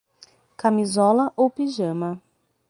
Camisola 0.57 1.31
ou 1.37 1.47
pijama 1.47 2.19